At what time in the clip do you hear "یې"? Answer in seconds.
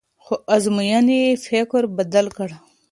1.25-1.33